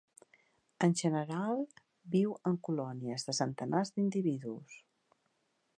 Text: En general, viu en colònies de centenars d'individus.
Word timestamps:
En 0.87 0.95
general, 1.01 1.61
viu 2.15 2.33
en 2.53 2.57
colònies 2.69 3.29
de 3.29 3.37
centenars 3.41 3.95
d'individus. 3.99 4.81